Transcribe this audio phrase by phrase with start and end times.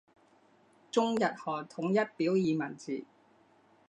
[0.89, 3.03] 中日韩统一表意文字。